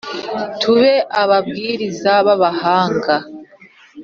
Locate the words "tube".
0.59-0.93